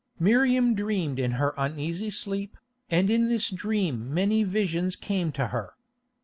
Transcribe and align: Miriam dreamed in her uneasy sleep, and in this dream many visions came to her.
Miriam 0.17 0.73
dreamed 0.73 1.19
in 1.19 1.33
her 1.33 1.53
uneasy 1.59 2.09
sleep, 2.09 2.57
and 2.89 3.11
in 3.11 3.29
this 3.29 3.51
dream 3.51 4.11
many 4.11 4.43
visions 4.43 4.95
came 4.95 5.31
to 5.31 5.49
her. 5.49 5.75